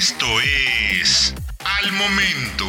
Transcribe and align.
Esto 0.00 0.24
es 0.40 1.34
Al 1.58 1.92
Momento. 1.92 2.64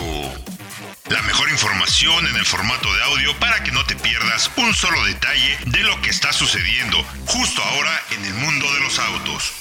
La 1.09 1.22
mejor 1.22 1.50
información 1.50 2.27
en 2.27 2.35
el 2.35 2.46
formato 2.46 2.93
de 2.93 3.04
audio 3.04 3.40
para 3.40 3.64
que 3.64 3.72
no 3.72 3.85
te 3.85 3.96
pierdas 3.96 4.51
un 4.58 4.74
solo 4.74 5.01
detalle 5.06 5.58
de 5.67 5.80
lo 5.80 6.02
que 6.02 6.09
está 6.09 6.33
sucediendo 6.33 6.98
justo 7.28 7.62
ahora 7.64 7.98
en 8.18 8.25
el 8.25 8.34
mundo 8.34 8.66
de 8.73 8.80
los 8.82 9.00
autos. 9.00 9.54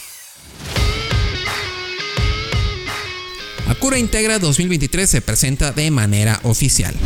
Acura 3.69 3.99
Integra 3.99 4.41
2023 4.41 5.09
se 5.09 5.21
presenta 5.21 5.71
de 5.71 5.93
manera 5.93 6.41
oficial. 6.43 6.97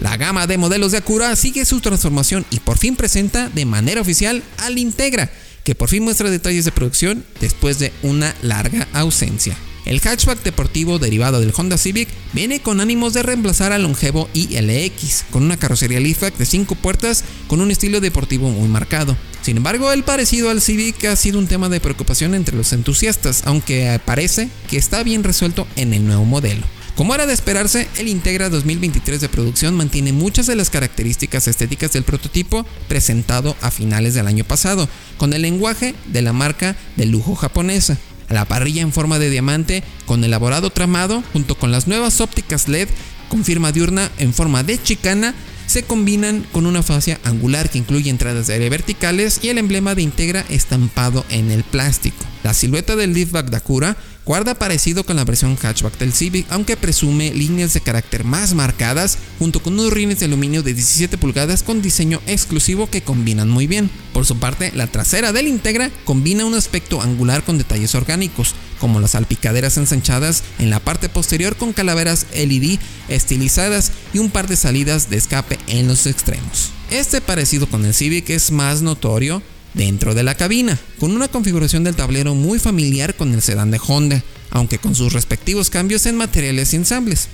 La 0.00 0.16
gama 0.16 0.48
de 0.48 0.58
modelos 0.58 0.90
de 0.90 0.98
Acura 0.98 1.36
sigue 1.36 1.64
su 1.64 1.80
transformación 1.80 2.44
y 2.50 2.58
por 2.58 2.76
fin 2.76 2.96
presenta 2.96 3.50
de 3.50 3.64
manera 3.66 4.00
oficial 4.00 4.42
al 4.58 4.78
Integra, 4.78 5.30
que 5.62 5.76
por 5.76 5.88
fin 5.88 6.02
muestra 6.02 6.28
detalles 6.28 6.64
de 6.64 6.72
producción 6.72 7.24
después 7.40 7.78
de 7.78 7.92
una 8.02 8.34
larga 8.42 8.88
ausencia. 8.92 9.56
El 9.88 10.02
hatchback 10.02 10.42
deportivo 10.42 10.98
derivado 10.98 11.40
del 11.40 11.54
Honda 11.56 11.78
Civic 11.78 12.10
viene 12.34 12.60
con 12.60 12.82
ánimos 12.82 13.14
de 13.14 13.22
reemplazar 13.22 13.72
al 13.72 13.84
longevo 13.84 14.28
ILX, 14.34 15.24
con 15.30 15.42
una 15.42 15.56
carrocería 15.56 15.98
liftback 15.98 16.36
de 16.36 16.44
5 16.44 16.74
puertas 16.74 17.24
con 17.46 17.62
un 17.62 17.70
estilo 17.70 18.02
deportivo 18.02 18.50
muy 18.50 18.68
marcado. 18.68 19.16
Sin 19.40 19.56
embargo, 19.56 19.90
el 19.90 20.04
parecido 20.04 20.50
al 20.50 20.60
Civic 20.60 21.06
ha 21.06 21.16
sido 21.16 21.38
un 21.38 21.46
tema 21.46 21.70
de 21.70 21.80
preocupación 21.80 22.34
entre 22.34 22.54
los 22.54 22.74
entusiastas, 22.74 23.44
aunque 23.46 23.98
parece 24.04 24.50
que 24.68 24.76
está 24.76 25.02
bien 25.02 25.24
resuelto 25.24 25.66
en 25.76 25.94
el 25.94 26.06
nuevo 26.06 26.26
modelo. 26.26 26.66
Como 26.94 27.14
era 27.14 27.24
de 27.24 27.32
esperarse, 27.32 27.88
el 27.96 28.08
Integra 28.08 28.50
2023 28.50 29.22
de 29.22 29.30
producción 29.30 29.74
mantiene 29.74 30.12
muchas 30.12 30.46
de 30.46 30.56
las 30.56 30.68
características 30.68 31.48
estéticas 31.48 31.94
del 31.94 32.02
prototipo 32.02 32.66
presentado 32.88 33.56
a 33.62 33.70
finales 33.70 34.12
del 34.12 34.26
año 34.26 34.44
pasado, 34.44 34.86
con 35.16 35.32
el 35.32 35.40
lenguaje 35.40 35.94
de 36.08 36.20
la 36.20 36.34
marca 36.34 36.76
de 36.96 37.06
lujo 37.06 37.34
japonesa 37.34 37.96
la 38.28 38.44
parrilla 38.44 38.82
en 38.82 38.92
forma 38.92 39.18
de 39.18 39.30
diamante 39.30 39.82
con 40.06 40.24
elaborado 40.24 40.70
tramado 40.70 41.22
junto 41.32 41.54
con 41.56 41.72
las 41.72 41.86
nuevas 41.86 42.20
ópticas 42.20 42.68
LED 42.68 42.88
con 43.28 43.44
firma 43.44 43.72
diurna 43.72 44.10
en 44.18 44.32
forma 44.32 44.62
de 44.62 44.82
chicana 44.82 45.34
se 45.66 45.82
combinan 45.82 46.46
con 46.50 46.64
una 46.64 46.82
fascia 46.82 47.20
angular 47.24 47.68
que 47.68 47.76
incluye 47.76 48.08
entradas 48.08 48.46
de 48.46 48.54
aire 48.54 48.70
verticales 48.70 49.40
y 49.42 49.50
el 49.50 49.58
emblema 49.58 49.94
de 49.94 50.00
Integra 50.00 50.42
estampado 50.48 51.26
en 51.28 51.50
el 51.50 51.62
plástico. 51.62 52.24
La 52.42 52.54
silueta 52.54 52.96
del 52.96 53.12
liftback 53.12 53.50
Dakura 53.50 53.94
Guarda 54.28 54.54
parecido 54.54 55.04
con 55.04 55.16
la 55.16 55.24
versión 55.24 55.56
hatchback 55.56 55.96
del 55.96 56.12
Civic, 56.12 56.44
aunque 56.50 56.76
presume 56.76 57.32
líneas 57.32 57.72
de 57.72 57.80
carácter 57.80 58.24
más 58.24 58.52
marcadas, 58.52 59.16
junto 59.38 59.62
con 59.62 59.72
unos 59.72 59.90
rines 59.90 60.18
de 60.18 60.26
aluminio 60.26 60.62
de 60.62 60.74
17 60.74 61.16
pulgadas 61.16 61.62
con 61.62 61.80
diseño 61.80 62.20
exclusivo 62.26 62.90
que 62.90 63.00
combinan 63.00 63.48
muy 63.48 63.66
bien. 63.66 63.88
Por 64.12 64.26
su 64.26 64.38
parte, 64.38 64.70
la 64.74 64.86
trasera 64.86 65.32
del 65.32 65.48
Integra 65.48 65.90
combina 66.04 66.44
un 66.44 66.52
aspecto 66.52 67.00
angular 67.00 67.42
con 67.42 67.56
detalles 67.56 67.94
orgánicos, 67.94 68.54
como 68.78 69.00
las 69.00 69.12
salpicaderas 69.12 69.78
ensanchadas 69.78 70.42
en 70.58 70.68
la 70.68 70.80
parte 70.80 71.08
posterior 71.08 71.56
con 71.56 71.72
calaveras 71.72 72.26
LED 72.34 72.78
estilizadas 73.08 73.92
y 74.12 74.18
un 74.18 74.28
par 74.28 74.46
de 74.46 74.56
salidas 74.56 75.08
de 75.08 75.16
escape 75.16 75.58
en 75.68 75.88
los 75.88 76.06
extremos. 76.06 76.72
Este 76.90 77.22
parecido 77.22 77.66
con 77.66 77.86
el 77.86 77.94
Civic 77.94 78.28
es 78.28 78.50
más 78.50 78.82
notorio 78.82 79.42
dentro 79.78 80.14
de 80.14 80.24
la 80.24 80.34
cabina, 80.34 80.76
con 80.98 81.12
una 81.12 81.28
configuración 81.28 81.84
del 81.84 81.94
tablero 81.94 82.34
muy 82.34 82.58
familiar 82.58 83.14
con 83.14 83.32
el 83.32 83.40
sedán 83.40 83.70
de 83.70 83.80
Honda, 83.86 84.22
aunque 84.50 84.78
con 84.78 84.94
sus 84.94 85.12
respectivos 85.12 85.70
cambios 85.70 86.04
en 86.04 86.16
materiales 86.16 86.72
y 86.74 86.76
ensambles. 86.76 87.28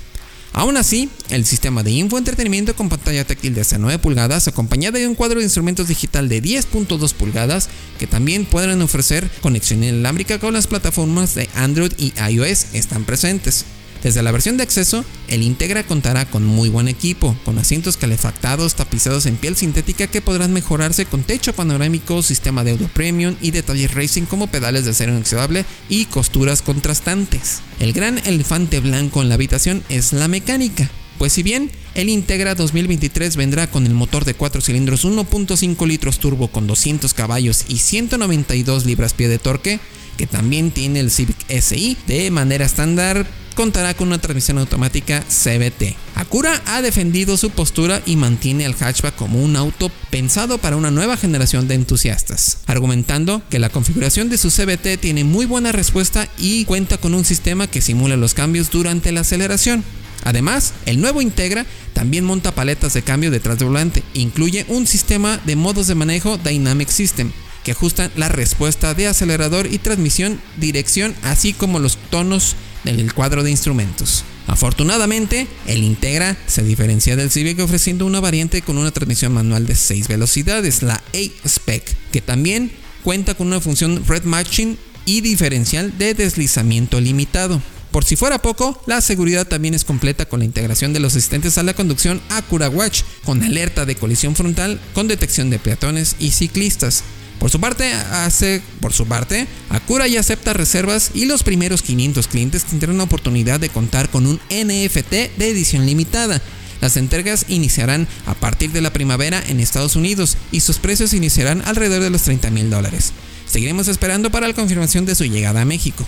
Aún 0.53 0.77
así, 0.77 1.09
el 1.31 1.47
sistema 1.47 1.83
de 1.83 1.91
infoentretenimiento 1.91 2.77
con 2.77 2.89
pantalla 2.89 3.27
táctil 3.27 3.55
de 3.55 3.63
hasta 3.63 3.79
9 3.79 3.99
pulgadas, 3.99 4.47
acompañada 4.47 4.99
de 4.99 5.09
un 5.09 5.17
cuadro 5.17 5.39
de 5.39 5.47
instrumentos 5.47 5.89
digital 5.89 6.29
de 6.29 6.41
10.2 6.41 7.15
pulgadas, 7.15 7.71
que 7.99 8.07
también 8.07 8.45
pueden 8.45 8.81
ofrecer 8.83 9.29
conexión 9.41 9.83
inalámbrica 9.83 10.39
con 10.39 10.55
las 10.55 10.69
plataformas 10.69 11.35
de 11.35 11.49
Android 11.55 11.93
y 11.97 12.13
iOS, 12.31 12.67
están 12.75 13.05
presentes. 13.05 13.65
Desde 14.05 14.23
la 14.23 14.33
versión 14.33 14.59
de 14.59 14.63
acceso, 14.63 15.03
el 15.29 15.43
Integra 15.43 15.83
contará 15.83 16.27
con 16.27 16.45
muy 16.45 16.69
buen 16.69 16.89
equipo, 16.89 17.35
con 17.43 17.59
asientos 17.59 17.97
calefactados 17.97 18.75
tapizados 18.75 19.25
en 19.25 19.37
piel 19.37 19.57
sintética 19.57 20.09
que 20.09 20.21
podrán 20.21 20.53
mejorarse 20.53 21.07
con 21.07 21.23
techo 21.23 21.55
panorámico, 21.55 22.23
sistema 22.23 22.65
de 22.65 22.73
audio 22.73 22.89
premium 22.89 23.35
y 23.41 23.51
detalles 23.51 23.95
racing 23.95 24.27
como 24.27 24.47
pedales 24.47 24.85
de 24.85 24.91
acero 24.91 25.13
inoxidable 25.13 25.65
y 25.89 26.05
costuras 26.05 26.61
contrastantes. 26.61 27.63
El 27.81 27.95
gran 27.95 28.19
elefante 28.27 28.79
blanco 28.81 29.23
en 29.23 29.31
la 29.31 29.37
habitación 29.37 29.83
es 29.89 30.13
la 30.13 30.29
mecánica. 30.29 30.91
Pues 31.17 31.33
si 31.33 31.43
bien 31.43 31.71
el 31.95 32.11
Integra 32.11 32.55
2023 32.55 33.37
vendrá 33.37 33.69
con 33.69 33.87
el 33.87 33.95
motor 33.95 34.27
de 34.27 34.35
4 34.35 34.61
cilindros 34.61 35.07
1.5 35.07 35.87
litros 35.87 36.19
turbo 36.19 36.49
con 36.49 36.67
200 36.67 37.15
caballos 37.15 37.65
y 37.69 37.79
192 37.79 38.85
libras-pie 38.85 39.29
de 39.29 39.39
torque, 39.39 39.81
que 40.19 40.27
también 40.27 40.73
tiene 40.73 41.01
el 41.01 41.11
Civic 41.11 41.39
SI 41.49 41.97
de 42.07 42.31
manera 42.31 42.67
estándar, 42.67 43.27
contará 43.55 43.95
con 43.95 44.09
una 44.09 44.19
transmisión 44.19 44.59
automática 44.59 45.25
CVT. 45.29 45.97
Acura 46.15 46.63
ha 46.67 46.83
defendido 46.83 47.37
su 47.37 47.51
postura 47.51 48.03
y 48.07 48.17
mantiene 48.17 48.67
al 48.67 48.75
hatchback 48.75 49.17
como 49.17 49.43
un 49.43 49.57
auto 49.57 49.91
pensado 50.11 50.59
para 50.59 50.77
una 50.77 50.91
nueva 50.91 51.17
generación 51.17 51.69
de 51.69 51.75
entusiastas, 51.75 52.59
argumentando 52.67 53.43
que 53.49 53.59
la 53.59 53.71
configuración 53.71 54.29
de 54.29 54.39
su 54.39 54.51
CVT 54.51 55.01
tiene 55.01 55.25
muy 55.25 55.47
buena 55.47 55.73
respuesta 55.73 56.29
y 56.39 56.65
cuenta 56.65 56.99
con 56.99 57.15
un 57.15 57.25
sistema 57.25 57.67
que 57.67 57.81
simula 57.81 58.17
los 58.17 58.35
cambios 58.35 58.71
durante 58.71 59.13
la 59.13 59.21
aceleración. 59.21 59.85
Además, 60.25 60.73
el 60.87 61.01
nuevo 61.01 61.21
Integra 61.21 61.67
también 61.93 62.25
monta 62.25 62.55
paletas 62.55 62.95
de 62.95 63.03
cambio 63.03 63.31
detrás 63.31 63.59
del 63.59 63.69
volante, 63.69 64.03
incluye 64.15 64.65
un 64.69 64.87
sistema 64.87 65.39
de 65.45 65.57
modos 65.57 65.87
de 65.87 65.95
manejo 65.95 66.39
Dynamic 66.39 66.89
System, 66.89 67.31
que 67.63 67.73
ajustan 67.73 68.11
la 68.17 68.29
respuesta 68.29 68.95
de 68.95 69.07
acelerador 69.07 69.67
y 69.67 69.79
transmisión, 69.79 70.41
dirección, 70.57 71.15
así 71.23 71.53
como 71.53 71.79
los 71.79 71.97
tonos 72.11 72.57
del 72.85 73.15
cuadro 73.15 73.43
de 73.43 73.51
instrumentos. 73.51 74.25
Afortunadamente, 74.47 75.47
el 75.67 75.83
Integra 75.83 76.37
se 76.47 76.63
diferencia 76.63 77.17
del 77.17 77.31
Civic 77.31 77.59
ofreciendo 77.61 78.05
una 78.05 78.21
variante 78.21 78.63
con 78.63 78.79
una 78.79 78.91
transmisión 78.91 79.33
manual 79.33 79.67
de 79.67 79.75
6 79.75 80.09
velocidades, 80.09 80.83
la 80.83 81.03
A-Spec, 81.15 81.97
que 82.13 82.21
también 82.21 82.71
cuenta 83.03 83.35
con 83.35 83.47
una 83.47 83.61
función 83.61 84.05
Red 84.07 84.25
Matching 84.25 84.79
y 85.07 85.21
diferencial 85.23 85.97
de 85.97 86.15
deslizamiento 86.15 87.01
limitado. 87.01 87.63
Por 87.91 88.05
si 88.05 88.17
fuera 88.17 88.43
poco, 88.43 88.83
la 88.87 89.01
seguridad 89.01 89.47
también 89.47 89.73
es 89.73 89.85
completa 89.85 90.27
con 90.27 90.41
la 90.41 90.45
integración 90.45 90.93
de 90.93 90.99
los 91.01 91.15
asistentes 91.15 91.59
a 91.59 91.63
la 91.63 91.75
conducción 91.75 92.21
Acura 92.29 92.69
Watch, 92.69 93.03
con 93.25 93.43
alerta 93.43 93.87
de 93.87 93.95
colisión 93.95 94.35
frontal, 94.35 94.81
con 94.95 95.07
detección 95.07 95.49
de 95.49 95.61
peatones 95.61 96.17
y 96.19 96.33
ciclistas. 96.33 97.05
Por 97.39 97.51
su 97.51 97.61
parte, 97.61 97.93
hace, 97.93 98.63
por 98.81 98.93
su 98.93 99.07
parte, 99.07 99.47
Acura 99.69 100.07
ya 100.07 100.21
acepta 100.21 100.53
reservas 100.53 101.11
y 101.15 101.27
los 101.27 101.43
primeros 101.43 101.83
500 101.83 102.29
clientes 102.29 102.65
tendrán 102.65 102.99
la 102.99 103.05
oportunidad 103.05 103.61
de 103.61 103.69
contar 103.69 104.09
con 104.09 104.27
un 104.27 104.41
NFT 104.51 105.37
de 105.37 105.49
edición 105.49 105.85
limitada. 105.85 106.41
Las 106.81 106.97
entregas 106.97 107.47
iniciarán 107.49 108.07
a 108.27 108.35
partir 108.35 108.71
de 108.73 108.81
la 108.81 108.93
primavera 108.93 109.43
en 109.49 109.61
Estados 109.61 109.97
Unidos 109.97 110.37
y 110.53 110.61
sus 110.61 110.79
precios 110.79 111.13
iniciarán 111.13 111.63
alrededor 111.67 112.03
de 112.03 112.11
los 112.11 112.23
30 112.23 112.51
mil 112.51 112.71
dólares. 112.71 113.13
Seguiremos 113.47 113.89
esperando 113.89 114.31
para 114.31 114.49
la 114.49 114.55
confirmación 114.55 115.07
de 115.07 115.15
su 115.15 115.25
llegada 115.25 115.63
a 115.63 115.65
México. 115.65 116.07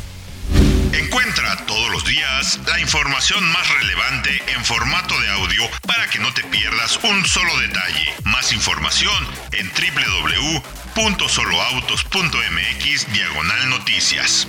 Encuentra 0.93 1.65
todos 1.67 1.91
los 1.91 2.05
días 2.07 2.59
la 2.67 2.81
información 2.81 3.45
más 3.53 3.69
relevante 3.81 4.31
en 4.55 4.65
formato 4.65 5.19
de 5.21 5.31
audio 5.31 5.63
para 5.87 6.09
que 6.09 6.19
no 6.19 6.33
te 6.33 6.43
pierdas 6.45 6.99
un 7.03 7.25
solo 7.27 7.59
detalle. 7.59 8.09
Más 8.25 8.53
información 8.53 9.27
en 9.53 9.71
www.soloautos.mx 10.97 13.13
diagonal 13.13 13.69
noticias. 13.69 14.49